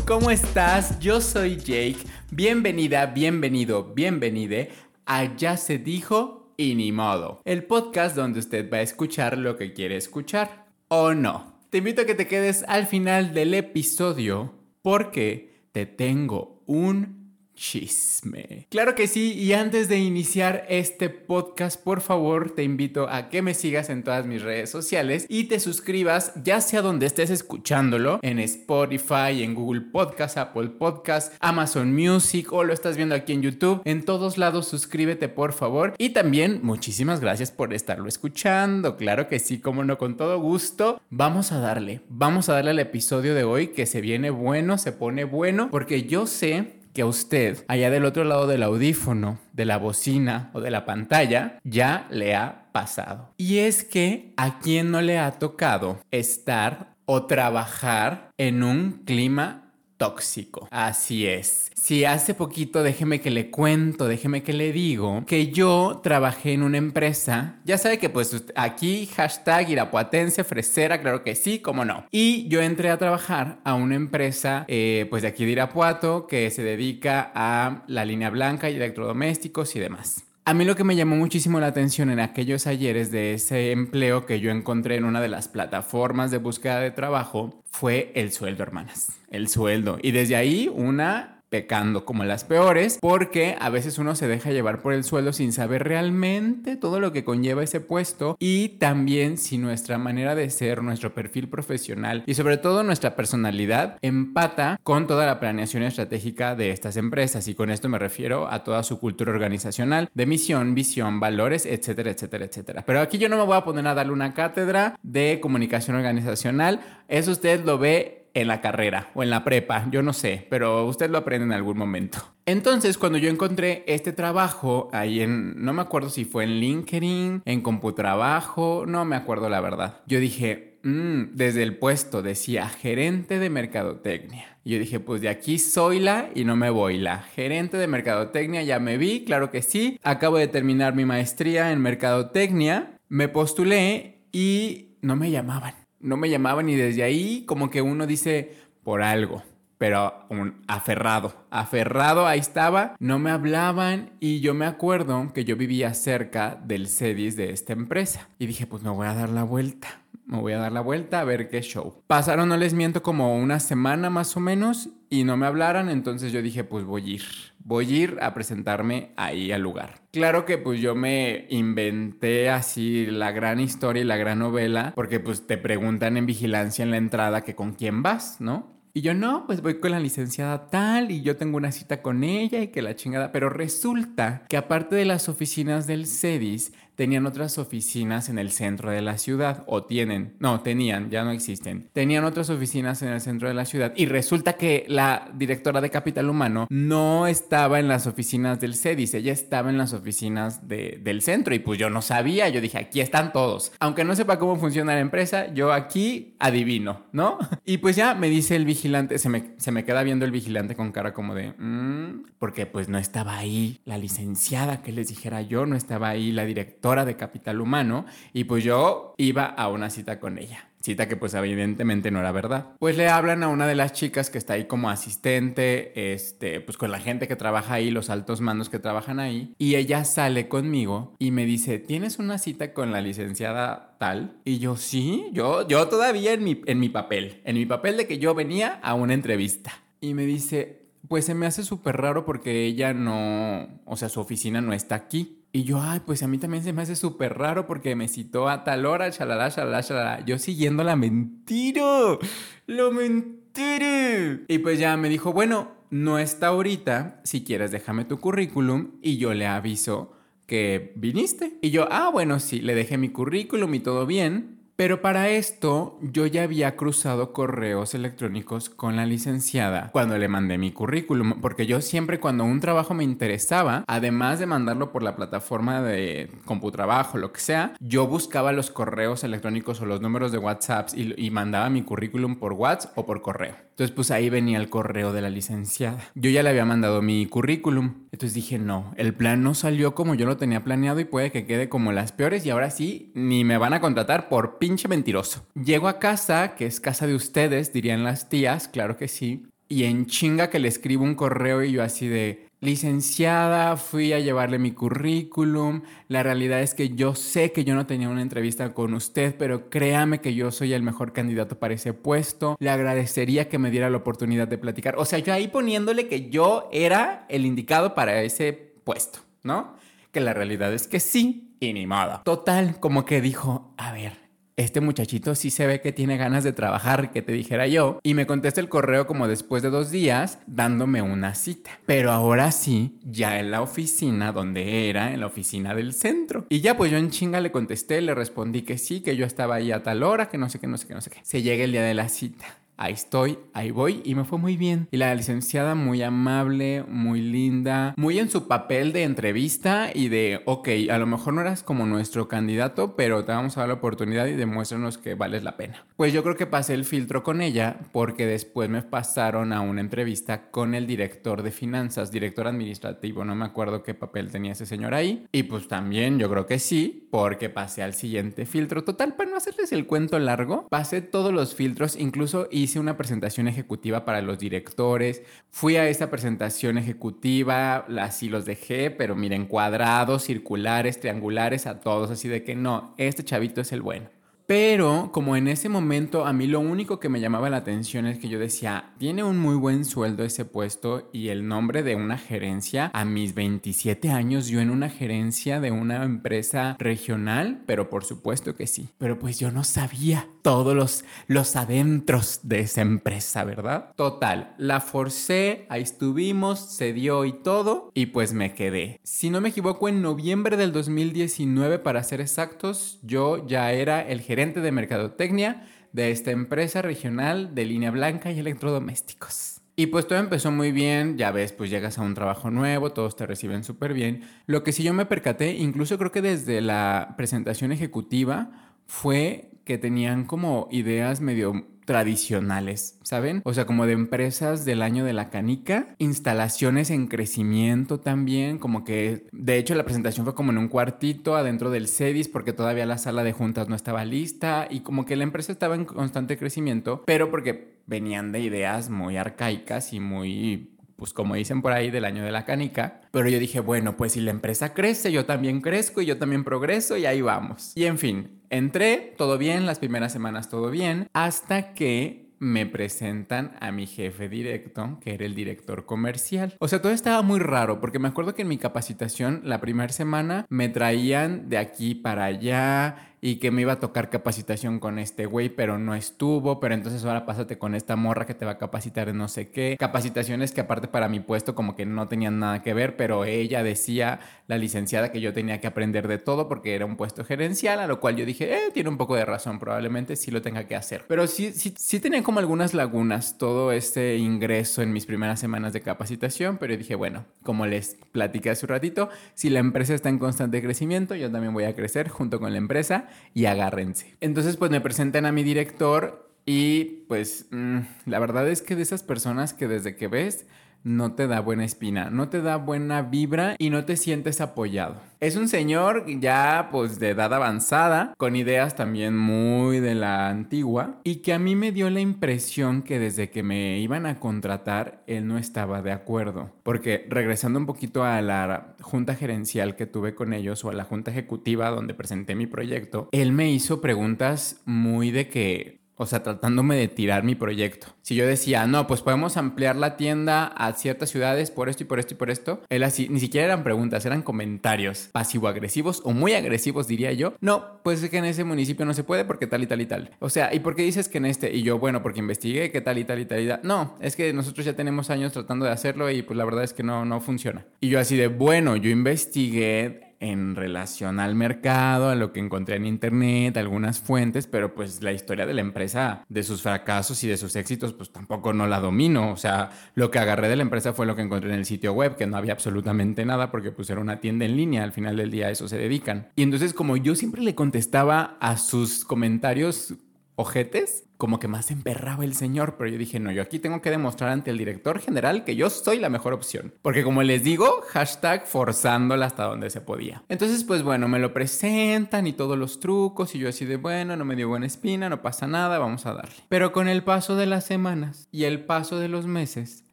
[0.00, 0.98] ¿cómo estás?
[1.00, 1.98] Yo soy Jake.
[2.30, 4.70] Bienvenida, bienvenido, bienvenide
[5.04, 7.40] a Ya se dijo y ni modo.
[7.44, 10.66] El podcast donde usted va a escuchar lo que quiere escuchar.
[10.88, 11.58] ¿O no?
[11.70, 17.21] Te invito a que te quedes al final del episodio porque te tengo un
[17.54, 18.66] chisme.
[18.70, 23.42] Claro que sí, y antes de iniciar este podcast, por favor, te invito a que
[23.42, 28.18] me sigas en todas mis redes sociales y te suscribas, ya sea donde estés escuchándolo,
[28.22, 33.42] en Spotify, en Google Podcast, Apple Podcast, Amazon Music o lo estás viendo aquí en
[33.42, 33.82] YouTube.
[33.84, 35.94] En todos lados, suscríbete, por favor.
[35.98, 38.96] Y también, muchísimas gracias por estarlo escuchando.
[38.96, 41.00] Claro que sí, como no, con todo gusto.
[41.10, 44.92] Vamos a darle, vamos a darle al episodio de hoy que se viene bueno, se
[44.92, 49.64] pone bueno, porque yo sé que a usted, allá del otro lado del audífono, de
[49.64, 53.32] la bocina o de la pantalla, ya le ha pasado.
[53.36, 59.61] Y es que a quien no le ha tocado estar o trabajar en un clima
[60.02, 60.66] tóxico.
[60.72, 61.70] Así es.
[61.76, 66.64] Si hace poquito, déjeme que le cuento, déjeme que le digo que yo trabajé en
[66.64, 67.60] una empresa.
[67.64, 72.04] Ya sabe que pues aquí hashtag irapuatense, fresera, claro que sí, cómo no.
[72.10, 76.50] Y yo entré a trabajar a una empresa eh, pues de aquí de Irapuato que
[76.50, 80.24] se dedica a la línea blanca y electrodomésticos y demás.
[80.44, 84.26] A mí lo que me llamó muchísimo la atención en aquellos ayeres de ese empleo
[84.26, 88.64] que yo encontré en una de las plataformas de búsqueda de trabajo fue el sueldo,
[88.64, 89.12] hermanas.
[89.30, 89.98] El sueldo.
[90.02, 94.80] Y desde ahí una pecando como las peores, porque a veces uno se deja llevar
[94.80, 99.58] por el sueldo sin saber realmente todo lo que conlleva ese puesto y también si
[99.58, 105.26] nuestra manera de ser, nuestro perfil profesional y sobre todo nuestra personalidad empata con toda
[105.26, 109.30] la planeación estratégica de estas empresas y con esto me refiero a toda su cultura
[109.30, 112.82] organizacional de misión, visión, valores, etcétera, etcétera, etcétera.
[112.86, 116.80] Pero aquí yo no me voy a poner a darle una cátedra de comunicación organizacional,
[117.08, 120.86] eso usted lo ve en la carrera o en la prepa, yo no sé, pero
[120.86, 122.18] usted lo aprende en algún momento.
[122.46, 127.42] Entonces, cuando yo encontré este trabajo ahí en, no me acuerdo si fue en LinkedIn,
[127.44, 130.00] en Computrabajo, no me acuerdo la verdad.
[130.06, 134.58] Yo dije, mm", desde el puesto decía gerente de mercadotecnia.
[134.64, 137.18] Y yo dije, pues de aquí soy la y no me voy la.
[137.18, 139.98] Gerente de mercadotecnia, ya me vi, claro que sí.
[140.02, 146.28] Acabo de terminar mi maestría en mercadotecnia, me postulé y no me llamaban no me
[146.28, 149.42] llamaban y desde ahí como que uno dice por algo,
[149.78, 155.56] pero un aferrado, aferrado ahí estaba, no me hablaban y yo me acuerdo que yo
[155.56, 159.44] vivía cerca del CEDIS de esta empresa y dije pues me voy a dar la
[159.44, 160.02] vuelta.
[160.24, 162.00] Me voy a dar la vuelta a ver qué show.
[162.06, 166.32] Pasaron, no les miento, como una semana más o menos y no me hablaran, entonces
[166.32, 167.24] yo dije, pues voy a ir,
[167.58, 170.01] voy a ir a presentarme ahí al lugar.
[170.12, 175.20] Claro que pues yo me inventé así la gran historia y la gran novela, porque
[175.20, 178.72] pues te preguntan en vigilancia en la entrada que con quién vas, ¿no?
[178.92, 182.24] Y yo no, pues voy con la licenciada tal y yo tengo una cita con
[182.24, 187.26] ella y que la chingada, pero resulta que aparte de las oficinas del CEDIS, tenían
[187.26, 191.88] otras oficinas en el centro de la ciudad, o tienen, no, tenían, ya no existen,
[191.92, 195.90] tenían otras oficinas en el centro de la ciudad y resulta que la directora de
[195.90, 201.22] Capital Humano no estaba en las oficinas del CEDIS, ella estaba en las oficinas del
[201.22, 203.72] centro y pues yo no sabía, yo dije, aquí están todos.
[203.80, 207.38] Aunque no sepa cómo funciona la empresa, yo aquí adivino, ¿no?
[207.64, 210.74] Y pues ya me dice el vigilante, se me, se me queda viendo el vigilante
[210.74, 215.42] con cara como de, mm", porque pues no estaba ahí la licenciada que les dijera
[215.42, 219.88] yo, no estaba ahí la directora de Capital Humano y pues yo iba a una
[219.88, 220.68] cita con ella.
[220.82, 222.70] Cita que pues evidentemente no era verdad.
[222.80, 226.76] Pues le hablan a una de las chicas que está ahí como asistente, este, pues
[226.76, 229.54] con la gente que trabaja ahí, los altos mandos que trabajan ahí.
[229.58, 234.38] Y ella sale conmigo y me dice, ¿tienes una cita con la licenciada tal?
[234.44, 238.08] Y yo, sí, yo, yo todavía en mi, en mi papel, en mi papel de
[238.08, 239.72] que yo venía a una entrevista.
[240.00, 244.18] Y me dice, pues se me hace súper raro porque ella no, o sea, su
[244.18, 245.41] oficina no está aquí.
[245.54, 248.48] Y yo, ay, pues a mí también se me hace súper raro porque me citó
[248.48, 250.24] a tal hora, chalala, chalala, chalala.
[250.24, 252.18] Yo siguiendo la mentira.
[252.66, 254.40] Lo mentira.
[254.48, 257.20] Y pues ya me dijo, bueno, no está ahorita.
[257.24, 260.14] Si quieres, déjame tu currículum y yo le aviso
[260.46, 261.58] que viniste.
[261.60, 264.61] Y yo, ah, bueno, sí, le dejé mi currículum y todo bien.
[264.76, 270.58] Pero para esto yo ya había cruzado correos electrónicos con la licenciada cuando le mandé
[270.58, 275.14] mi currículum, porque yo siempre cuando un trabajo me interesaba, además de mandarlo por la
[275.14, 280.38] plataforma de CompuTrabajo, lo que sea, yo buscaba los correos electrónicos o los números de
[280.38, 283.54] WhatsApp y, y mandaba mi currículum por WhatsApp o por correo.
[283.72, 285.98] Entonces pues ahí venía el correo de la licenciada.
[286.14, 288.06] Yo ya le había mandado mi currículum.
[288.12, 291.46] Entonces dije, no, el plan no salió como yo lo tenía planeado y puede que
[291.46, 295.44] quede como las peores y ahora sí, ni me van a contratar por pinche mentiroso.
[295.54, 299.44] Llego a casa, que es casa de ustedes, dirían las tías, claro que sí.
[299.68, 304.20] y en chinga que le escribo un correo y yo así de, licenciada, fui a
[304.20, 305.82] llevarle mi currículum.
[306.06, 309.68] La realidad es que yo sé que yo no tenía una entrevista con usted, pero
[309.68, 312.56] créame que yo soy el mejor candidato para ese puesto.
[312.60, 314.94] Le agradecería que me diera la oportunidad de platicar.
[314.96, 319.74] O sea, yo ahí poniéndole que yo era el indicado para ese puesto, ¿no?
[320.12, 322.20] Que la realidad es que sí y ni modo.
[322.24, 324.22] Total, como que dijo, a ver,
[324.56, 327.98] este muchachito sí se ve que tiene ganas de trabajar, que te dijera yo.
[328.02, 331.70] Y me contesta el correo como después de dos días dándome una cita.
[331.86, 336.46] Pero ahora sí, ya en la oficina donde era, en la oficina del centro.
[336.48, 339.56] Y ya pues yo en chinga le contesté, le respondí que sí, que yo estaba
[339.56, 341.20] ahí a tal hora, que no sé qué, no sé qué, no sé qué.
[341.22, 344.56] Se llega el día de la cita ahí estoy, ahí voy y me fue muy
[344.56, 344.88] bien.
[344.90, 350.42] Y la licenciada muy amable, muy linda, muy en su papel de entrevista y de,
[350.46, 353.74] ok, a lo mejor no eras como nuestro candidato, pero te vamos a dar la
[353.74, 355.84] oportunidad y demuéstranos que vales la pena.
[355.96, 359.80] Pues yo creo que pasé el filtro con ella porque después me pasaron a una
[359.80, 364.66] entrevista con el director de finanzas, director administrativo, no me acuerdo qué papel tenía ese
[364.66, 365.26] señor ahí.
[365.32, 368.84] Y pues también yo creo que sí, porque pasé al siguiente filtro.
[368.84, 372.96] Total, para no hacerles el cuento largo, pasé todos los filtros, incluso hice hice una
[372.96, 375.22] presentación ejecutiva para los directores.
[375.50, 382.10] Fui a esa presentación ejecutiva, así los dejé, pero miren, cuadrados, circulares, triangulares, a todos,
[382.10, 384.08] así de que no, este chavito es el bueno.
[384.46, 388.18] Pero como en ese momento a mí lo único que me llamaba la atención es
[388.18, 392.18] que yo decía, tiene un muy buen sueldo ese puesto y el nombre de una
[392.18, 392.90] gerencia.
[392.92, 398.54] A mis 27 años yo en una gerencia de una empresa regional, pero por supuesto
[398.56, 398.88] que sí.
[398.98, 403.92] Pero pues yo no sabía todos los, los adentros de esa empresa, ¿verdad?
[403.96, 409.00] Total, la forcé, ahí estuvimos, se dio y todo y pues me quedé.
[409.04, 414.20] Si no me equivoco, en noviembre del 2019, para ser exactos, yo ya era el
[414.20, 419.60] gerente de mercadotecnia de esta empresa regional de línea blanca y electrodomésticos.
[419.76, 423.16] Y pues todo empezó muy bien, ya ves, pues llegas a un trabajo nuevo, todos
[423.16, 424.22] te reciben súper bien.
[424.46, 428.50] Lo que sí yo me percaté, incluso creo que desde la presentación ejecutiva,
[428.86, 433.42] fue que tenían como ideas medio tradicionales, ¿saben?
[433.44, 438.84] O sea, como de empresas del año de la canica, instalaciones en crecimiento también, como
[438.84, 442.86] que de hecho la presentación fue como en un cuartito adentro del CEDIS porque todavía
[442.86, 446.38] la sala de juntas no estaba lista y como que la empresa estaba en constante
[446.38, 450.71] crecimiento, pero porque venían de ideas muy arcaicas y muy
[451.02, 453.00] pues como dicen por ahí, del año de la canica.
[453.10, 456.44] Pero yo dije, bueno, pues si la empresa crece, yo también crezco y yo también
[456.44, 457.72] progreso y ahí vamos.
[457.74, 463.56] Y en fin, entré, todo bien, las primeras semanas todo bien, hasta que me presentan
[463.58, 466.54] a mi jefe directo, que era el director comercial.
[466.60, 469.92] O sea, todo estaba muy raro, porque me acuerdo que en mi capacitación la primera
[469.92, 474.98] semana me traían de aquí para allá y que me iba a tocar capacitación con
[474.98, 478.50] este güey, pero no estuvo, pero entonces ahora pásate con esta morra que te va
[478.50, 479.76] a capacitar en no sé qué.
[479.78, 483.62] Capacitaciones que aparte para mi puesto como que no tenían nada que ver, pero ella
[483.62, 487.78] decía, la licenciada, que yo tenía que aprender de todo porque era un puesto gerencial,
[487.78, 490.64] a lo cual yo dije, eh, tiene un poco de razón, probablemente sí lo tenga
[490.64, 491.04] que hacer.
[491.06, 495.72] Pero sí, sí, sí tenía como algunas lagunas todo este ingreso en mis primeras semanas
[495.72, 500.08] de capacitación, pero dije, bueno, como les platiqué hace un ratito, si la empresa está
[500.08, 504.14] en constante crecimiento, yo también voy a crecer junto con la empresa y agárrense.
[504.20, 508.82] Entonces pues me presentan a mi director y pues mm, la verdad es que de
[508.82, 510.46] esas personas que desde que ves
[510.84, 514.96] no te da buena espina, no te da buena vibra y no te sientes apoyado.
[515.20, 520.98] Es un señor ya pues de edad avanzada, con ideas también muy de la antigua
[521.04, 525.04] y que a mí me dio la impresión que desde que me iban a contratar
[525.06, 526.50] él no estaba de acuerdo.
[526.64, 530.84] Porque regresando un poquito a la junta gerencial que tuve con ellos o a la
[530.84, 536.22] junta ejecutiva donde presenté mi proyecto, él me hizo preguntas muy de que o sea,
[536.22, 537.88] tratándome de tirar mi proyecto.
[538.02, 541.86] Si yo decía, no, pues podemos ampliar la tienda a ciertas ciudades por esto y
[541.86, 546.12] por esto y por esto, él así, ni siquiera eran preguntas, eran comentarios pasivo-agresivos o
[546.12, 547.34] muy agresivos, diría yo.
[547.40, 549.86] No, pues es que en ese municipio no se puede porque tal y tal y
[549.86, 550.10] tal.
[550.18, 551.54] O sea, ¿y por qué dices que en este?
[551.54, 553.60] Y yo, bueno, porque investigué que tal y tal y tal y tal.
[553.62, 556.72] No, es que nosotros ya tenemos años tratando de hacerlo y pues la verdad es
[556.72, 557.64] que no, no funciona.
[557.80, 562.76] Y yo así de, bueno, yo investigué en relación al mercado, a lo que encontré
[562.76, 567.28] en internet, algunas fuentes, pero pues la historia de la empresa, de sus fracasos y
[567.28, 569.32] de sus éxitos, pues tampoco no la domino.
[569.32, 571.92] O sea, lo que agarré de la empresa fue lo que encontré en el sitio
[571.92, 575.16] web, que no había absolutamente nada porque pues era una tienda en línea, al final
[575.16, 576.28] del día a eso se dedican.
[576.36, 579.94] Y entonces como yo siempre le contestaba a sus comentarios
[580.42, 583.90] ojetes, como que más emperraba el señor, pero yo dije, no, yo aquí tengo que
[583.90, 586.74] demostrar ante el director general que yo soy la mejor opción.
[586.82, 590.24] Porque como les digo, hashtag forzándola hasta donde se podía.
[590.28, 594.16] Entonces, pues bueno, me lo presentan y todos los trucos y yo así de, bueno,
[594.16, 596.34] no me dio buena espina, no pasa nada, vamos a darle.
[596.48, 599.84] Pero con el paso de las semanas y el paso de los meses,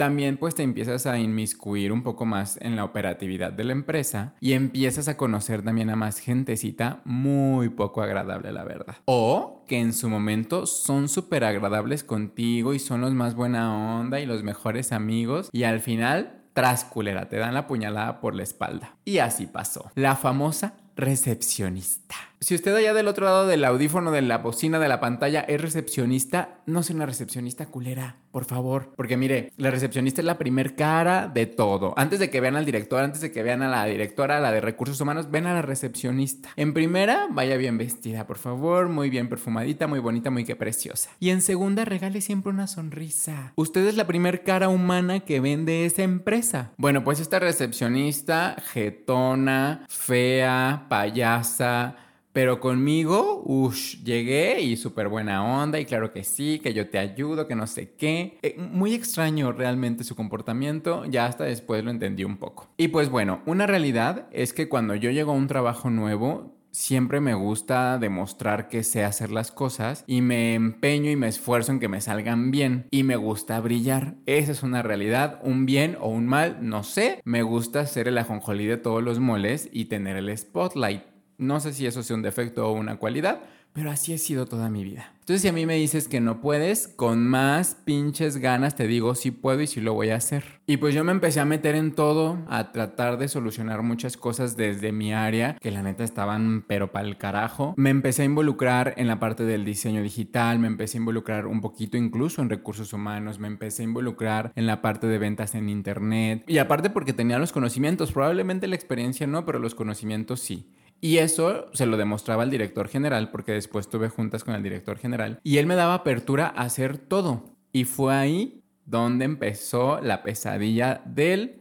[0.00, 4.32] también pues te empiezas a inmiscuir un poco más en la operatividad de la empresa
[4.40, 8.96] y empiezas a conocer también a más gentecita muy poco agradable, la verdad.
[9.04, 14.20] O que en su momento son súper agradables contigo y son los más buena onda
[14.20, 18.42] y los mejores amigos y al final, tras culera, te dan la puñalada por la
[18.42, 18.96] espalda.
[19.04, 19.90] Y así pasó.
[19.96, 22.29] La famosa recepcionista.
[22.42, 25.60] Si usted allá del otro lado del audífono, de la bocina, de la pantalla es
[25.60, 28.94] recepcionista, no sea una recepcionista culera, por favor.
[28.96, 31.92] Porque mire, la recepcionista es la primer cara de todo.
[31.98, 34.52] Antes de que vean al director, antes de que vean a la directora, a la
[34.52, 36.48] de recursos humanos, ven a la recepcionista.
[36.56, 41.10] En primera, vaya bien vestida, por favor, muy bien perfumadita, muy bonita, muy que preciosa.
[41.20, 43.52] Y en segunda, regale siempre una sonrisa.
[43.56, 46.72] Usted es la primer cara humana que vende esa empresa.
[46.78, 51.96] Bueno, pues esta recepcionista, jetona, fea, payasa,
[52.40, 56.98] pero conmigo, uff, llegué y súper buena onda y claro que sí, que yo te
[56.98, 58.38] ayudo, que no sé qué.
[58.40, 62.70] Eh, muy extraño realmente su comportamiento, ya hasta después lo entendí un poco.
[62.78, 67.20] Y pues bueno, una realidad es que cuando yo llego a un trabajo nuevo, siempre
[67.20, 71.80] me gusta demostrar que sé hacer las cosas y me empeño y me esfuerzo en
[71.80, 74.14] que me salgan bien y me gusta brillar.
[74.24, 77.20] Esa es una realidad, un bien o un mal, no sé.
[77.24, 81.09] Me gusta ser el ajonjolí de todos los moles y tener el spotlight.
[81.40, 83.40] No sé si eso sea un defecto o una cualidad,
[83.72, 85.12] pero así he sido toda mi vida.
[85.20, 89.14] Entonces, si a mí me dices que no puedes, con más pinches ganas te digo
[89.14, 90.44] si puedo y si lo voy a hacer.
[90.66, 94.56] Y pues yo me empecé a meter en todo, a tratar de solucionar muchas cosas
[94.56, 97.74] desde mi área, que la neta estaban pero para el carajo.
[97.76, 101.60] Me empecé a involucrar en la parte del diseño digital, me empecé a involucrar un
[101.60, 105.68] poquito incluso en recursos humanos, me empecé a involucrar en la parte de ventas en
[105.68, 106.44] internet.
[106.48, 110.66] Y aparte porque tenía los conocimientos, probablemente la experiencia no, pero los conocimientos sí.
[111.00, 114.98] Y eso se lo demostraba al director general, porque después tuve juntas con el director
[114.98, 117.56] general, y él me daba apertura a hacer todo.
[117.72, 121.60] Y fue ahí donde empezó la pesadilla del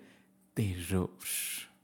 [0.54, 1.12] terror.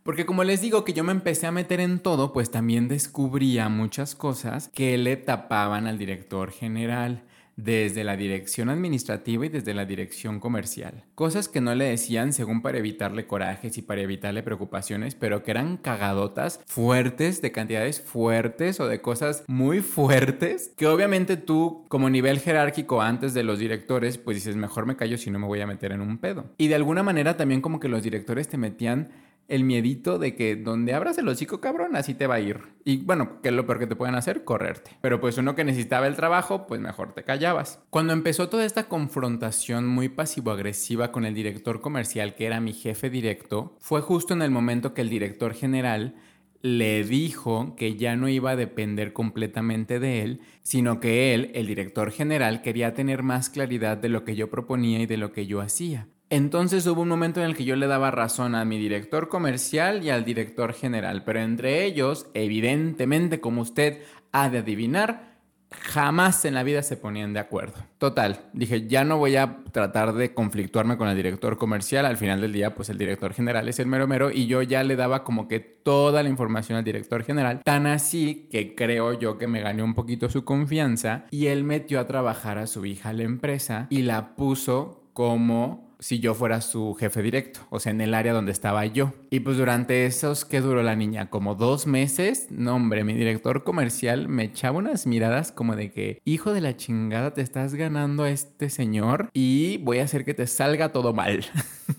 [0.03, 3.69] Porque como les digo que yo me empecé a meter en todo, pues también descubría
[3.69, 7.24] muchas cosas que le tapaban al director general
[7.55, 11.03] desde la dirección administrativa y desde la dirección comercial.
[11.15, 15.51] Cosas que no le decían según para evitarle corajes y para evitarle preocupaciones, pero que
[15.51, 22.09] eran cagadotas fuertes, de cantidades fuertes o de cosas muy fuertes, que obviamente tú como
[22.09, 25.62] nivel jerárquico antes de los directores, pues dices, mejor me callo si no me voy
[25.62, 26.45] a meter en un pedo.
[26.57, 29.09] Y de alguna manera también como que los directores te metían
[29.47, 32.61] el miedito de que donde abras el hocico, cabrón, así te va a ir.
[32.83, 34.43] Y bueno, ¿qué es lo peor que te pueden hacer?
[34.43, 34.97] Correrte.
[35.01, 37.83] Pero pues uno que necesitaba el trabajo, pues mejor te callabas.
[37.89, 43.09] Cuando empezó toda esta confrontación muy pasivo-agresiva con el director comercial, que era mi jefe
[43.09, 46.15] directo, fue justo en el momento que el director general
[46.61, 51.67] le dijo que ya no iba a depender completamente de él, sino que él, el
[51.67, 55.45] director general, quería tener más claridad de lo que yo proponía y de lo que
[55.45, 56.07] yo hacía.
[56.29, 60.03] Entonces hubo un momento en el que yo le daba razón a mi director comercial
[60.03, 64.01] y al director general, pero entre ellos, evidentemente, como usted
[64.32, 65.36] ha de adivinar,
[65.70, 67.75] jamás en la vida se ponían de acuerdo.
[67.98, 72.41] Total, dije, ya no voy a tratar de conflictuarme con el director comercial, al final
[72.41, 75.24] del día, pues el director general es el mero mero y yo ya le daba
[75.24, 79.62] como que toda la información al director general, tan así que creo yo que me
[79.62, 83.24] gané un poquito su confianza y él metió a trabajar a su hija a la
[83.24, 88.13] empresa y la puso como si yo fuera su jefe directo, o sea, en el
[88.13, 89.13] área donde estaba yo.
[89.29, 93.63] Y pues durante esos que duró la niña, como dos meses, no hombre, mi director
[93.63, 98.23] comercial me echaba unas miradas como de que, hijo de la chingada, te estás ganando
[98.23, 101.45] a este señor y voy a hacer que te salga todo mal.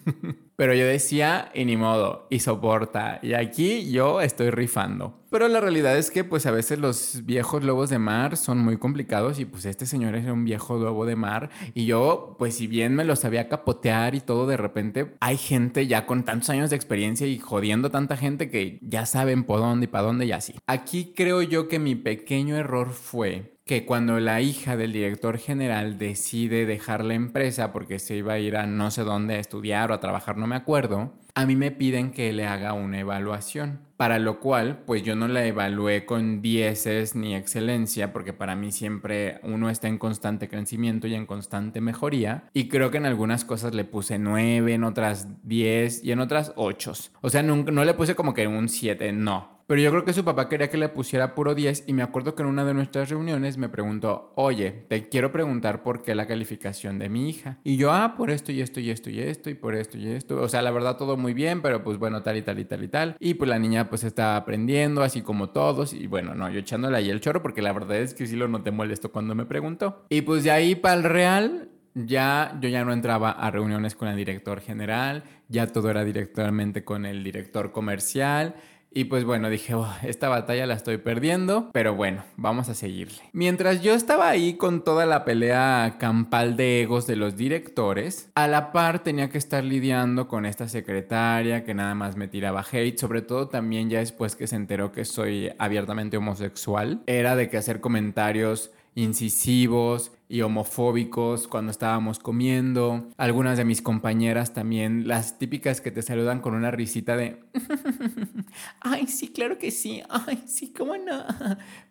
[0.57, 3.21] Pero yo decía, y ni modo, y soporta.
[3.23, 5.21] Y aquí yo estoy rifando.
[5.31, 8.79] Pero la realidad es que pues a veces los viejos lobos de mar son muy
[8.79, 12.67] complicados y pues este señor era un viejo lobo de mar y yo pues si
[12.67, 16.71] bien me lo sabía capotear y todo de repente hay gente ya con tantos años
[16.71, 20.33] de experiencia y jodiendo tanta gente que ya saben por dónde y para dónde y
[20.33, 20.55] así.
[20.67, 25.99] Aquí creo yo que mi pequeño error fue que cuando la hija del director general
[25.99, 29.91] decide dejar la empresa porque se iba a ir a no sé dónde a estudiar
[29.91, 33.81] o a trabajar, no me acuerdo, a mí me piden que le haga una evaluación.
[33.97, 38.71] Para lo cual, pues yo no la evalué con dieces ni excelencia, porque para mí
[38.71, 42.45] siempre uno está en constante crecimiento y en constante mejoría.
[42.53, 46.53] Y creo que en algunas cosas le puse 9, en otras 10 y en otras
[46.55, 46.93] 8.
[47.21, 50.13] O sea, no, no le puse como que un 7, no Pero yo creo que
[50.13, 52.73] su papá quería que le pusiera puro 10 y me acuerdo que en una de
[52.73, 57.59] nuestras reuniones me preguntó, oye, te quiero preguntar por qué la calificación de mi hija.
[57.65, 60.07] Y yo, ah, por esto y esto y esto y esto y por esto y
[60.07, 60.41] esto.
[60.41, 62.85] O sea, la verdad todo muy bien, pero pues bueno, tal y tal y tal
[62.85, 63.17] y tal.
[63.19, 65.93] Y pues la niña pues está aprendiendo, así como todos.
[65.95, 68.47] Y bueno, no, yo echándole ahí el chorro porque la verdad es que sí lo
[68.47, 70.07] noté molesto cuando me preguntó.
[70.11, 74.07] Y pues de ahí para el real, ya yo ya no entraba a reuniones con
[74.07, 78.55] el director general, ya todo era directamente con el director comercial.
[78.97, 83.19] Y pues bueno, dije, oh, esta batalla la estoy perdiendo, pero bueno, vamos a seguirle.
[83.35, 88.49] Mientras yo estaba ahí con toda la pelea campal de egos de los directores, a
[88.49, 92.97] la par tenía que estar lidiando con esta secretaria que nada más me tiraba hate,
[92.97, 97.59] sobre todo también ya después que se enteró que soy abiertamente homosexual, era de que
[97.59, 103.09] hacer comentarios incisivos y homofóbicos cuando estábamos comiendo.
[103.17, 107.43] Algunas de mis compañeras también, las típicas que te saludan con una risita de,
[108.81, 111.25] ay, sí, claro que sí, ay, sí, cómo no.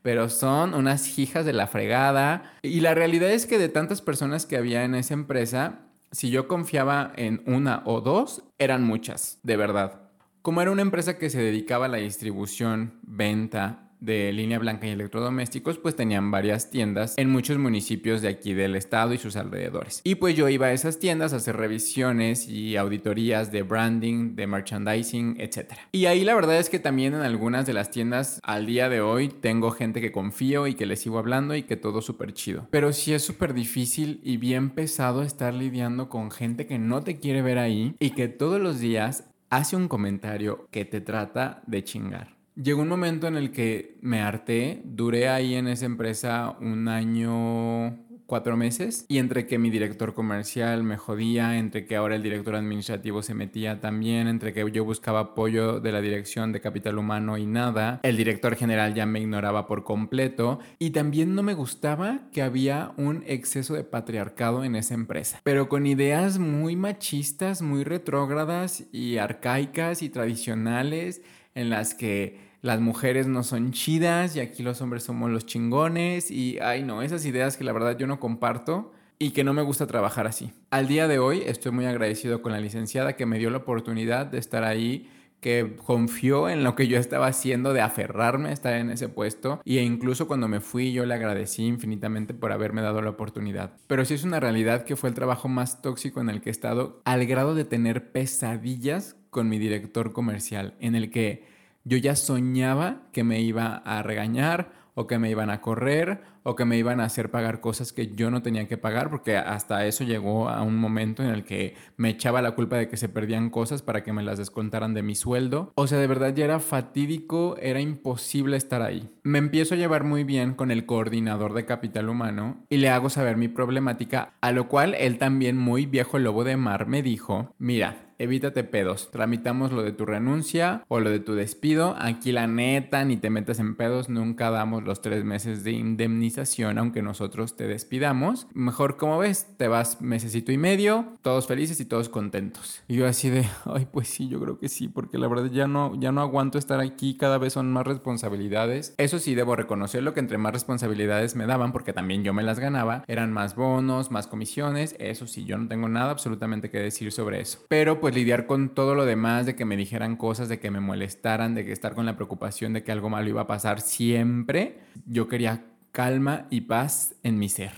[0.01, 2.53] Pero son unas hijas de la fregada.
[2.61, 5.79] Y la realidad es que de tantas personas que había en esa empresa,
[6.11, 10.01] si yo confiaba en una o dos, eran muchas, de verdad.
[10.41, 14.91] Como era una empresa que se dedicaba a la distribución, venta de línea blanca y
[14.91, 20.01] electrodomésticos, pues tenían varias tiendas en muchos municipios de aquí del estado y sus alrededores.
[20.03, 24.47] Y pues yo iba a esas tiendas a hacer revisiones y auditorías de branding, de
[24.47, 25.73] merchandising, etc.
[25.91, 29.01] Y ahí la verdad es que también en algunas de las tiendas al día de
[29.01, 32.67] hoy tengo gente que confío y que le sigo hablando y que todo súper chido.
[32.71, 37.17] Pero sí es súper difícil y bien pesado estar lidiando con gente que no te
[37.17, 41.83] quiere ver ahí y que todos los días hace un comentario que te trata de
[41.83, 42.34] chingar.
[42.55, 47.97] Llegó un momento en el que me harté, duré ahí en esa empresa un año,
[48.27, 52.55] cuatro meses, y entre que mi director comercial me jodía, entre que ahora el director
[52.55, 57.37] administrativo se metía también, entre que yo buscaba apoyo de la dirección de capital humano
[57.37, 62.21] y nada, el director general ya me ignoraba por completo, y también no me gustaba
[62.31, 67.83] que había un exceso de patriarcado en esa empresa, pero con ideas muy machistas, muy
[67.83, 71.21] retrógradas y arcaicas y tradicionales
[71.53, 76.31] en las que las mujeres no son chidas y aquí los hombres somos los chingones
[76.31, 79.61] y, ay no, esas ideas que la verdad yo no comparto y que no me
[79.61, 80.51] gusta trabajar así.
[80.71, 84.25] Al día de hoy estoy muy agradecido con la licenciada que me dio la oportunidad
[84.25, 85.07] de estar ahí
[85.41, 89.61] que confió en lo que yo estaba haciendo de aferrarme a estar en ese puesto
[89.63, 93.77] e incluso cuando me fui yo le agradecí infinitamente por haberme dado la oportunidad.
[93.85, 96.51] Pero sí es una realidad que fue el trabajo más tóxico en el que he
[96.51, 101.53] estado al grado de tener pesadillas con mi director comercial en el que
[101.85, 106.55] yo ya soñaba que me iba a regañar o que me iban a correr o
[106.55, 109.85] que me iban a hacer pagar cosas que yo no tenía que pagar porque hasta
[109.85, 113.09] eso llegó a un momento en el que me echaba la culpa de que se
[113.09, 115.71] perdían cosas para que me las descontaran de mi sueldo.
[115.75, 119.09] O sea, de verdad ya era fatídico, era imposible estar ahí.
[119.23, 123.09] Me empiezo a llevar muy bien con el coordinador de capital humano y le hago
[123.09, 127.53] saber mi problemática, a lo cual él también muy viejo lobo de mar me dijo,
[127.57, 129.11] mira, evítate pedos.
[129.11, 131.95] Tramitamos lo de tu renuncia o lo de tu despido.
[131.99, 136.77] Aquí la neta, ni te metes en pedos, nunca damos los tres meses de indemnización
[136.77, 138.47] aunque nosotros te despidamos.
[138.53, 142.81] Mejor como ves, te vas mesecito y medio, todos felices y todos contentos.
[142.87, 145.67] Y yo así de, ay, pues sí, yo creo que sí, porque la verdad ya
[145.67, 148.95] no, ya no aguanto estar aquí, cada vez son más responsabilidades.
[148.97, 152.59] Eso sí, debo reconocerlo que entre más responsabilidades me daban, porque también yo me las
[152.59, 157.11] ganaba, eran más bonos, más comisiones, eso sí, yo no tengo nada absolutamente que decir
[157.11, 157.59] sobre eso.
[157.67, 160.79] Pero pues lidiar con todo lo demás, de que me dijeran cosas, de que me
[160.79, 164.77] molestaran, de que estar con la preocupación de que algo malo iba a pasar siempre,
[165.07, 167.71] yo quería calma y paz en mi ser.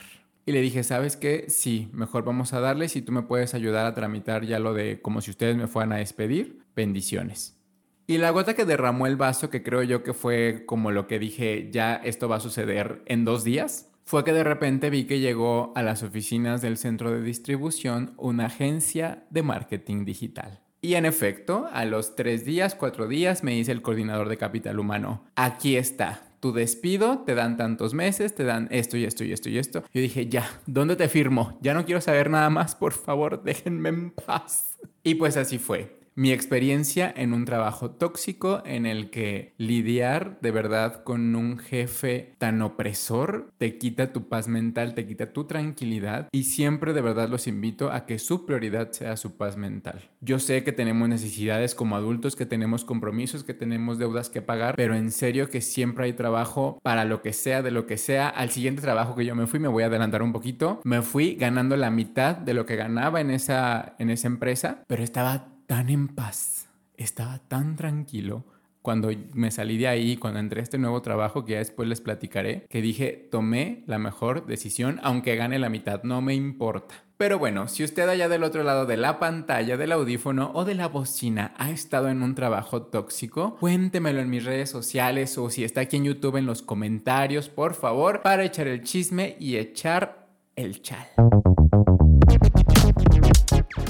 [0.46, 1.46] Y le dije, ¿sabes qué?
[1.48, 2.90] Sí, mejor vamos a darle.
[2.90, 5.94] Si tú me puedes ayudar a tramitar ya lo de como si ustedes me fueran
[5.94, 7.58] a despedir, bendiciones.
[8.06, 11.20] Y la gota que derramó el vaso, que creo yo que fue como lo que
[11.20, 15.20] dije, ya esto va a suceder en dos días, fue que de repente vi que
[15.20, 20.62] llegó a las oficinas del centro de distribución una agencia de marketing digital.
[20.82, 24.80] Y en efecto, a los tres días, cuatro días, me dice el coordinador de capital
[24.80, 29.34] humano, aquí está, tu despido, te dan tantos meses, te dan esto y esto y
[29.34, 29.84] esto y esto.
[29.94, 31.60] Yo dije, ya, ¿dónde te firmo?
[31.62, 34.78] Ya no quiero saber nada más, por favor, déjenme en paz.
[35.04, 40.50] Y pues así fue mi experiencia en un trabajo tóxico en el que lidiar de
[40.50, 46.28] verdad con un jefe tan opresor te quita tu paz mental, te quita tu tranquilidad
[46.32, 50.10] y siempre de verdad los invito a que su prioridad sea su paz mental.
[50.20, 54.76] Yo sé que tenemos necesidades como adultos, que tenemos compromisos, que tenemos deudas que pagar,
[54.76, 58.28] pero en serio que siempre hay trabajo para lo que sea, de lo que sea.
[58.28, 61.36] Al siguiente trabajo que yo me fui, me voy a adelantar un poquito, me fui
[61.36, 65.90] ganando la mitad de lo que ganaba en esa, en esa empresa, pero estaba tan
[65.90, 68.46] en paz, estaba tan tranquilo
[68.82, 72.00] cuando me salí de ahí, cuando entré a este nuevo trabajo que ya después les
[72.00, 76.96] platicaré, que dije, tomé la mejor decisión, aunque gane la mitad, no me importa.
[77.18, 80.76] Pero bueno, si usted allá del otro lado de la pantalla, del audífono o de
[80.76, 85.66] la bocina ha estado en un trabajo tóxico, cuéntemelo en mis redes sociales o si
[85.66, 90.30] está aquí en YouTube en los comentarios, por favor, para echar el chisme y echar
[90.56, 91.08] el chal.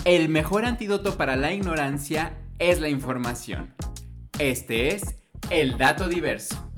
[0.07, 3.75] El mejor antídoto para la ignorancia es la información.
[4.39, 5.17] Este es
[5.49, 6.71] el dato diverso.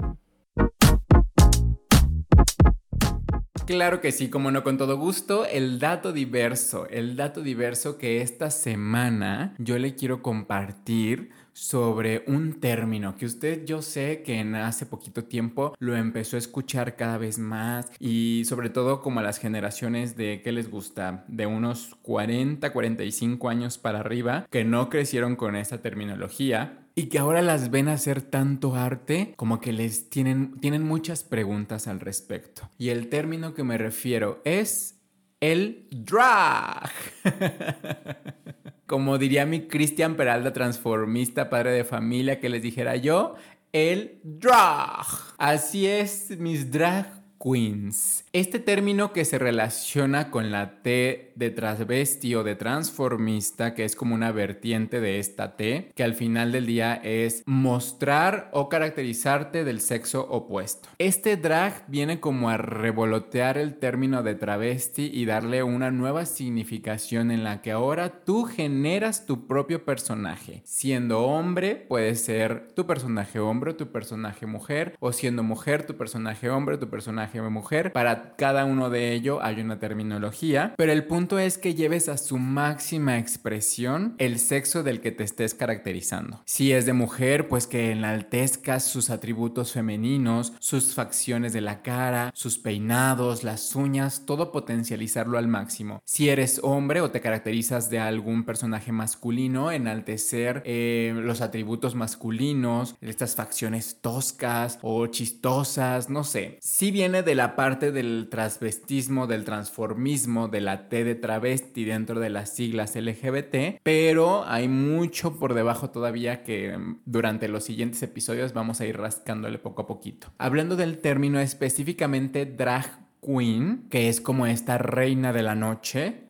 [3.69, 8.23] Claro que sí, como no con todo gusto, el dato diverso, el dato diverso que
[8.23, 14.55] esta semana yo le quiero compartir sobre un término que usted yo sé que en
[14.55, 19.23] hace poquito tiempo lo empezó a escuchar cada vez más y sobre todo como a
[19.23, 24.89] las generaciones de que les gusta de unos 40, 45 años para arriba que no
[24.89, 30.09] crecieron con esta terminología y que ahora las ven hacer tanto arte como que les
[30.09, 32.69] tienen, tienen muchas preguntas al respecto.
[32.77, 34.99] Y el término que me refiero es
[35.39, 36.91] el drag.
[38.85, 43.35] como diría mi Cristian Peralta, transformista, padre de familia, que les dijera yo,
[43.71, 45.05] el drag.
[45.37, 48.25] Así es, mis drag queens.
[48.31, 53.95] Este término que se relaciona con la T de transvesti o de transformista, que es
[53.95, 59.63] como una vertiente de esta T, que al final del día es mostrar o caracterizarte
[59.63, 60.89] del sexo opuesto.
[60.99, 67.31] Este drag viene como a revolotear el término de travesti y darle una nueva significación
[67.31, 70.61] en la que ahora tú generas tu propio personaje.
[70.65, 76.51] Siendo hombre, puede ser tu personaje hombre, tu personaje mujer, o siendo mujer, tu personaje
[76.51, 77.91] hombre, tu personaje mujer.
[77.91, 82.17] Para cada uno de ello hay una terminología, pero el punto es que lleves a
[82.17, 86.41] su máxima expresión el sexo del que te estés caracterizando.
[86.45, 92.31] Si es de mujer, pues que enaltezcas sus atributos femeninos, sus facciones de la cara,
[92.33, 96.01] sus peinados, las uñas, todo potencializarlo al máximo.
[96.05, 102.95] Si eres hombre o te caracterizas de algún personaje masculino, enaltecer eh, los atributos masculinos,
[103.01, 106.57] estas facciones toscas o chistosas, no sé.
[106.61, 112.19] Si viene de la parte del transvestismo, del transformismo, de la T de travesti dentro
[112.19, 118.01] de las siglas LGBT, pero hay mucho por debajo todavía que mm, durante los siguientes
[118.03, 120.31] episodios vamos a ir rascándole poco a poquito.
[120.37, 126.28] Hablando del término específicamente drag queen, que es como esta reina de la noche,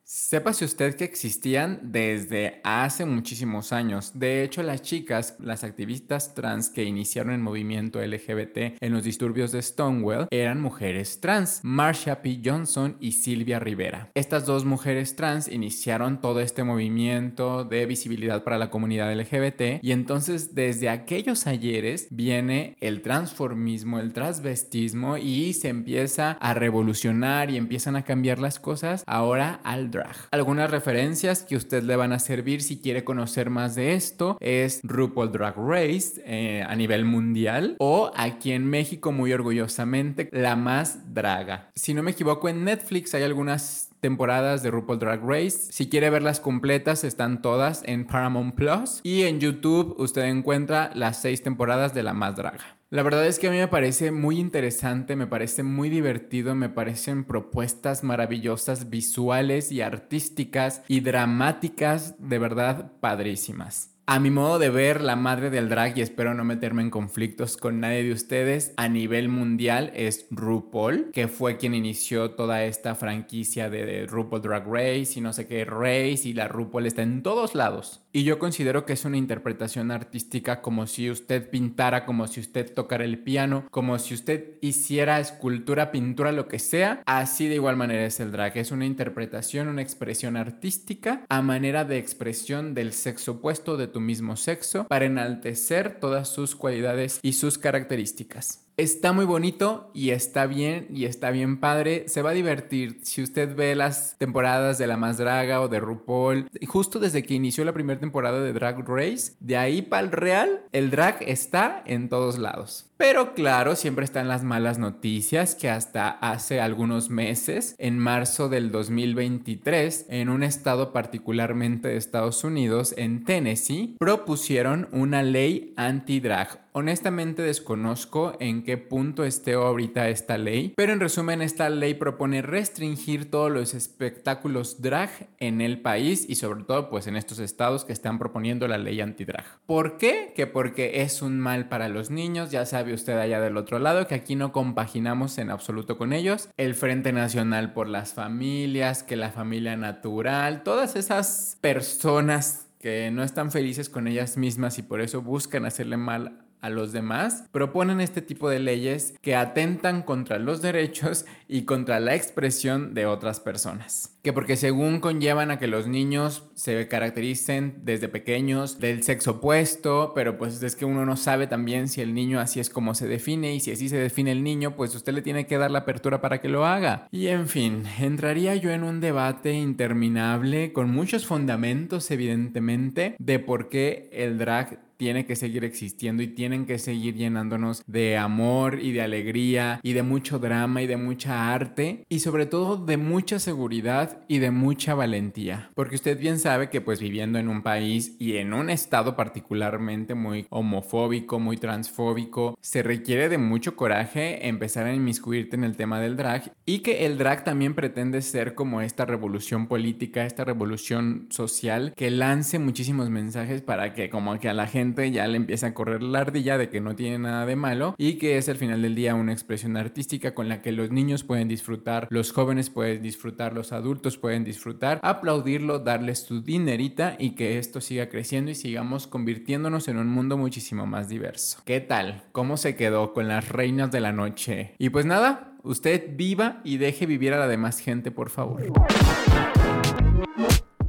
[0.54, 4.14] si usted que existían desde hace muchísimos años.
[4.16, 9.52] De hecho, las chicas, las activistas trans que iniciaron el movimiento LGBT en los disturbios
[9.52, 12.42] de Stonewall, eran mujeres trans, Marsha P.
[12.44, 14.10] Johnson y Silvia Rivera.
[14.16, 19.92] Estas dos mujeres trans iniciaron todo este movimiento de visibilidad para la comunidad LGBT y
[19.92, 27.58] entonces desde aquellos ayeres viene el transformismo, el transvestismo y se empieza a revolucionar y
[27.58, 29.92] empiezan a cambiar las cosas ahora al
[30.32, 34.82] algunas referencias que usted le van a servir si quiere conocer más de esto es
[34.84, 41.14] RuPaul Drag Race eh, a nivel mundial o aquí en México muy orgullosamente la más
[41.14, 41.70] draga.
[41.76, 45.72] Si no me equivoco en Netflix hay algunas temporadas de RuPaul Drag Race.
[45.72, 49.02] Si quiere verlas completas, están todas en Paramount Plus.
[49.04, 52.80] Y en YouTube usted encuentra las seis temporadas de La Más Draga.
[52.92, 56.70] La verdad es que a mí me parece muy interesante, me parece muy divertido, me
[56.70, 63.92] parecen propuestas maravillosas, visuales y artísticas y dramáticas, de verdad padrísimas.
[64.12, 67.58] A mi modo de ver, la madre del drag, y espero no meterme en conflictos
[67.58, 72.96] con nadie de ustedes, a nivel mundial es RuPaul, que fue quien inició toda esta
[72.96, 77.22] franquicia de, RuPaul Drag Race y no sé qué Race, y la RuPaul está en
[77.22, 78.02] todos lados.
[78.12, 82.74] Y yo considero que es una interpretación artística como si usted pintara, como si usted
[82.74, 87.04] tocara el piano, como si usted hiciera escultura, pintura, lo que sea.
[87.06, 88.58] Así de igual manera es el drag.
[88.58, 93.99] Es una interpretación, una expresión artística a manera de expresión del sexo opuesto de tu
[94.00, 98.66] mismo sexo para enaltecer todas sus cualidades y sus características.
[98.80, 102.08] Está muy bonito y está bien y está bien padre.
[102.08, 105.82] Se va a divertir si usted ve las temporadas de La Más Draga o de
[105.82, 106.48] RuPaul.
[106.66, 110.62] Justo desde que inició la primera temporada de Drag Race, de ahí para el real,
[110.72, 112.89] el drag está en todos lados.
[113.00, 118.72] Pero claro, siempre están las malas noticias que hasta hace algunos meses, en marzo del
[118.74, 127.42] 2023, en un estado particularmente de Estados Unidos, en Tennessee, propusieron una ley anti-drag Honestamente
[127.42, 133.32] desconozco en qué punto esté ahorita esta ley, pero en resumen esta ley propone restringir
[133.32, 135.10] todos los espectáculos drag
[135.40, 139.02] en el país y sobre todo pues en estos estados que están proponiendo la ley
[139.02, 139.46] antidrag.
[139.66, 140.32] ¿Por qué?
[140.36, 144.08] Que porque es un mal para los niños, ya sabe usted allá del otro lado
[144.08, 146.50] que aquí no compaginamos en absoluto con ellos.
[146.58, 153.24] El Frente Nacional por las Familias, que la familia natural, todas esas personas que no
[153.24, 158.02] están felices con ellas mismas y por eso buscan hacerle mal a los demás, proponen
[158.02, 163.40] este tipo de leyes que atentan contra los derechos y contra la expresión de otras
[163.40, 164.18] personas.
[164.22, 170.12] Que porque según conllevan a que los niños se caractericen desde pequeños del sexo opuesto,
[170.14, 173.08] pero pues es que uno no sabe también si el niño así es como se
[173.08, 175.80] define y si así se define el niño, pues usted le tiene que dar la
[175.80, 177.08] apertura para que lo haga.
[177.12, 183.70] Y en fin, entraría yo en un debate interminable con muchos fundamentos evidentemente de por
[183.70, 188.92] qué el drag tiene que seguir existiendo y tienen que seguir llenándonos de amor y
[188.92, 193.40] de alegría y de mucho drama y de mucha arte y sobre todo de mucha
[193.40, 195.70] seguridad y de mucha valentía.
[195.76, 200.16] Porque usted bien sabe que pues viviendo en un país y en un estado particularmente
[200.16, 206.00] muy homofóbico, muy transfóbico, se requiere de mucho coraje empezar a inmiscuirte en el tema
[206.00, 211.28] del drag y que el drag también pretende ser como esta revolución política, esta revolución
[211.30, 215.68] social que lance muchísimos mensajes para que como que a la gente ya le empieza
[215.68, 218.58] a correr la ardilla de que no tiene nada de malo y que es al
[218.58, 222.70] final del día una expresión artística con la que los niños pueden disfrutar, los jóvenes
[222.70, 228.52] pueden disfrutar, los adultos pueden disfrutar, aplaudirlo, darles su dinerita y que esto siga creciendo
[228.52, 231.62] y sigamos convirtiéndonos en un mundo muchísimo más diverso.
[231.66, 232.24] ¿Qué tal?
[232.32, 234.74] ¿Cómo se quedó con las reinas de la noche?
[234.78, 238.72] Y pues nada, usted viva y deje vivir a la demás gente, por favor.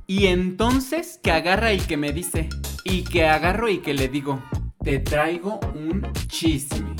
[0.06, 2.48] Y entonces que agarra y que me dice,
[2.84, 4.42] y que agarro y que le digo,
[4.82, 6.96] te traigo un chisme.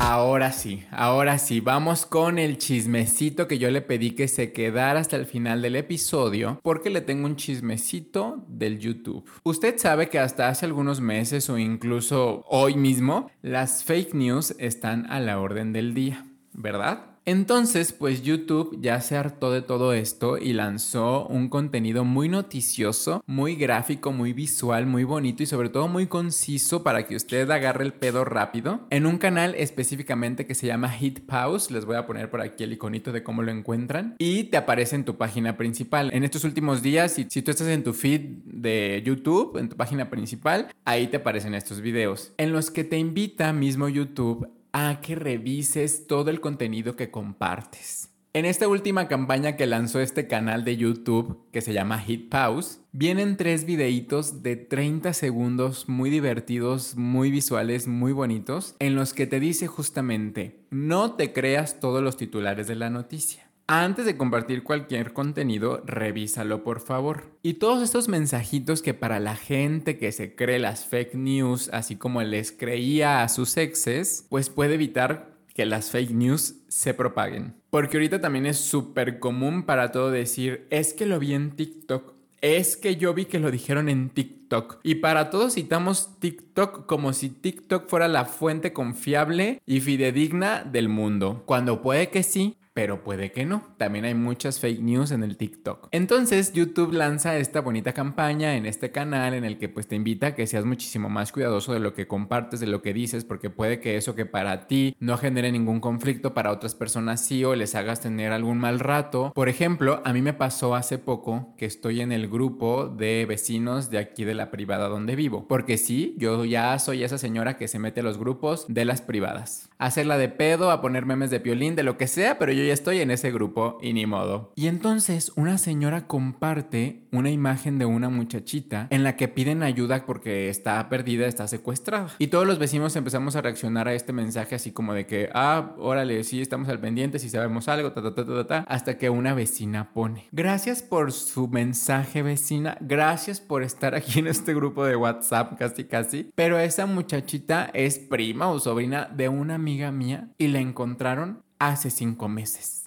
[0.00, 5.00] Ahora sí, ahora sí, vamos con el chismecito que yo le pedí que se quedara
[5.00, 9.28] hasta el final del episodio porque le tengo un chismecito del YouTube.
[9.42, 15.04] Usted sabe que hasta hace algunos meses o incluso hoy mismo las fake news están
[15.10, 17.07] a la orden del día, ¿verdad?
[17.28, 23.22] Entonces, pues YouTube ya se hartó de todo esto y lanzó un contenido muy noticioso,
[23.26, 27.84] muy gráfico, muy visual, muy bonito y sobre todo muy conciso para que usted agarre
[27.84, 28.86] el pedo rápido.
[28.88, 32.64] En un canal específicamente que se llama Hit Pause, les voy a poner por aquí
[32.64, 36.08] el iconito de cómo lo encuentran y te aparece en tu página principal.
[36.14, 39.76] En estos últimos días, si, si tú estás en tu feed de YouTube, en tu
[39.76, 45.00] página principal, ahí te aparecen estos videos en los que te invita mismo YouTube a
[45.00, 48.10] que revises todo el contenido que compartes.
[48.34, 52.80] En esta última campaña que lanzó este canal de YouTube, que se llama Hit Pause,
[52.92, 59.26] vienen tres videitos de 30 segundos muy divertidos, muy visuales, muy bonitos, en los que
[59.26, 63.47] te dice justamente, no te creas todos los titulares de la noticia.
[63.70, 67.24] Antes de compartir cualquier contenido, revísalo por favor.
[67.42, 71.96] Y todos estos mensajitos que para la gente que se cree las fake news, así
[71.96, 77.56] como les creía a sus exes, pues puede evitar que las fake news se propaguen.
[77.68, 82.14] Porque ahorita también es súper común para todo decir, es que lo vi en TikTok,
[82.40, 84.78] es que yo vi que lo dijeron en TikTok.
[84.82, 90.88] Y para todos citamos TikTok como si TikTok fuera la fuente confiable y fidedigna del
[90.88, 91.42] mundo.
[91.44, 93.64] Cuando puede que sí, pero puede que no.
[93.76, 95.88] También hay muchas fake news en el TikTok.
[95.90, 100.28] Entonces YouTube lanza esta bonita campaña en este canal en el que pues te invita
[100.28, 103.50] a que seas muchísimo más cuidadoso de lo que compartes, de lo que dices, porque
[103.50, 107.56] puede que eso que para ti no genere ningún conflicto, para otras personas sí o
[107.56, 109.32] les hagas tener algún mal rato.
[109.34, 113.90] Por ejemplo, a mí me pasó hace poco que estoy en el grupo de vecinos
[113.90, 117.66] de aquí de la privada donde vivo, porque sí, yo ya soy esa señora que
[117.66, 119.67] se mete a los grupos de las privadas.
[119.78, 123.00] Hacerla de pedo, a poner memes de piolín, de lo que sea, pero yo estoy
[123.00, 124.52] en ese grupo y ni modo.
[124.56, 130.04] Y entonces una señora comparte una imagen de una muchachita en la que piden ayuda
[130.04, 132.08] porque está perdida, está secuestrada.
[132.18, 135.74] Y todos los vecinos empezamos a reaccionar a este mensaje así como de que, ah,
[135.78, 139.10] órale, sí, estamos al pendiente, si sabemos algo, ta, ta, ta, ta, ta, hasta que
[139.10, 140.28] una vecina pone.
[140.32, 142.76] Gracias por su mensaje, vecina.
[142.80, 146.30] Gracias por estar aquí en este grupo de WhatsApp, casi, casi.
[146.34, 149.58] Pero esa muchachita es prima o sobrina de una
[149.92, 152.84] mía y la encontraron hace cinco meses.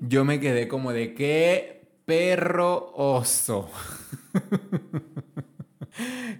[0.00, 3.70] Yo me quedé como de qué perro oso.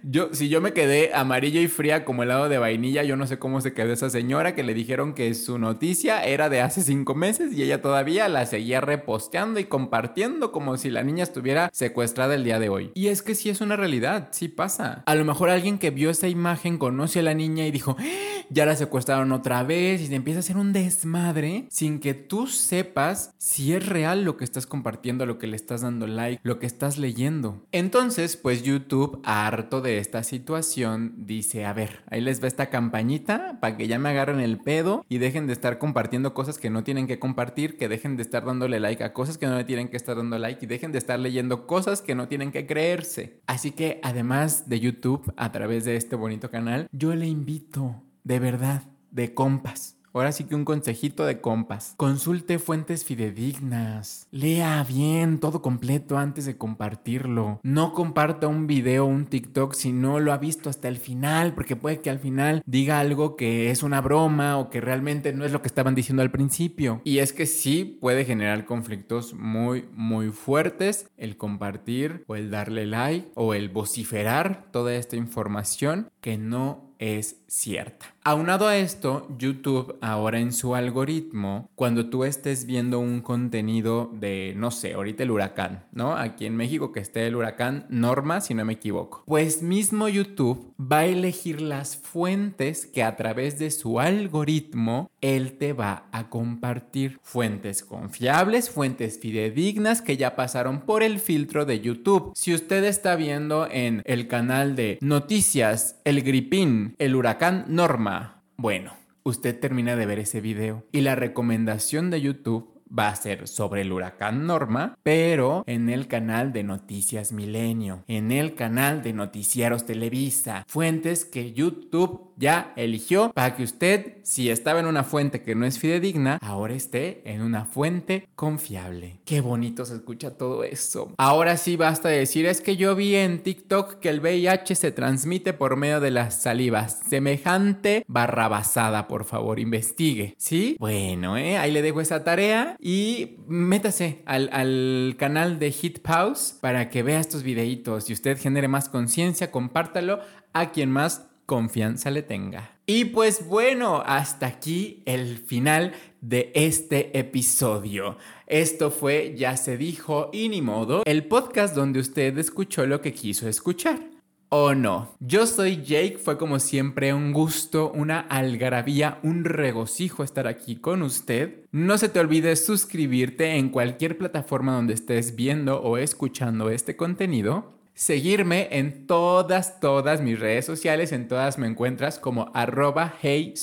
[0.03, 3.39] Yo, si yo me quedé amarilla y fría como helado de vainilla, yo no sé
[3.39, 7.15] cómo se quedó esa señora que le dijeron que su noticia era de hace cinco
[7.15, 12.35] meses y ella todavía la seguía reposteando y compartiendo como si la niña estuviera secuestrada
[12.35, 12.91] el día de hoy.
[12.93, 15.03] Y es que sí es una realidad, sí pasa.
[15.05, 18.31] A lo mejor alguien que vio esa imagen conoce a la niña y dijo, ¡Ah!
[18.51, 22.47] ya la secuestraron otra vez y se empieza a hacer un desmadre sin que tú
[22.47, 26.59] sepas si es real lo que estás compartiendo, lo que le estás dando like, lo
[26.59, 27.65] que estás leyendo.
[27.71, 33.59] Entonces, pues YouTube, harto de esta situación, dice, a ver, ahí les va esta campañita
[33.59, 36.83] para que ya me agarren el pedo y dejen de estar compartiendo cosas que no
[36.83, 39.89] tienen que compartir, que dejen de estar dándole like a cosas que no le tienen
[39.89, 43.41] que estar dando like y dejen de estar leyendo cosas que no tienen que creerse.
[43.47, 48.39] Así que además de YouTube, a través de este bonito canal, yo le invito, de
[48.39, 51.93] verdad, de compas Ahora sí que un consejito de compas.
[51.95, 54.27] Consulte fuentes fidedignas.
[54.31, 57.59] Lea bien todo completo antes de compartirlo.
[57.63, 61.77] No comparta un video un TikTok si no lo ha visto hasta el final, porque
[61.77, 65.53] puede que al final diga algo que es una broma o que realmente no es
[65.53, 67.01] lo que estaban diciendo al principio.
[67.05, 72.85] Y es que sí puede generar conflictos muy, muy fuertes el compartir o el darle
[72.85, 78.05] like o el vociferar toda esta información que no es cierta.
[78.23, 84.53] Aunado a esto, YouTube ahora en su algoritmo, cuando tú estés viendo un contenido de,
[84.55, 86.15] no sé, ahorita el huracán, ¿no?
[86.15, 89.23] Aquí en México que esté el huracán Norma, si no me equivoco.
[89.25, 95.53] Pues mismo YouTube va a elegir las fuentes que a través de su algoritmo él
[95.57, 97.19] te va a compartir.
[97.23, 102.33] Fuentes confiables, fuentes fidedignas que ya pasaron por el filtro de YouTube.
[102.35, 108.95] Si usted está viendo en el canal de Noticias El Gripín, el huracán Norma, bueno,
[109.23, 113.81] usted termina de ver ese video y la recomendación de YouTube va a ser sobre
[113.81, 119.85] el huracán Norma, pero en el canal de Noticias Milenio, en el canal de Noticiaros
[119.85, 125.53] Televisa, fuentes que YouTube ya eligió para que usted, si estaba en una fuente que
[125.55, 129.19] no es fidedigna, ahora esté en una fuente confiable.
[129.25, 131.13] Qué bonito se escucha todo eso.
[131.17, 134.91] Ahora sí basta de decir, es que yo vi en TikTok que el VIH se
[134.91, 137.01] transmite por medio de las salivas.
[137.07, 140.33] Semejante barrabasada, por favor, investigue.
[140.37, 140.75] ¿Sí?
[140.79, 141.57] Bueno, ¿eh?
[141.57, 147.03] ahí le dejo esa tarea y métase al, al canal de Hit Pause para que
[147.03, 150.19] vea estos videitos y usted genere más conciencia, compártalo
[150.51, 152.71] a quien más confianza le tenga.
[152.87, 158.17] Y pues bueno, hasta aquí el final de este episodio.
[158.47, 163.13] Esto fue Ya se dijo y ni modo, el podcast donde usted escuchó lo que
[163.13, 164.10] quiso escuchar.
[164.53, 165.15] ¿O no?
[165.21, 171.03] Yo soy Jake, fue como siempre un gusto, una algarabía, un regocijo estar aquí con
[171.03, 171.65] usted.
[171.71, 177.79] No se te olvide suscribirte en cualquier plataforma donde estés viendo o escuchando este contenido
[177.93, 183.53] seguirme en todas, todas mis redes sociales, en todas me encuentras como arroba hey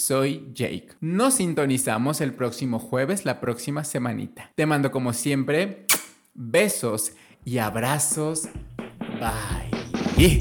[0.55, 0.91] Jake.
[1.01, 4.53] Nos sintonizamos el próximo jueves, la próxima semanita.
[4.55, 5.85] Te mando como siempre
[6.33, 7.13] besos
[7.45, 8.49] y abrazos.
[9.21, 10.39] Bye.